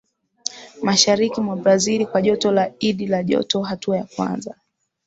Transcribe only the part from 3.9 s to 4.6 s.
ya kwanza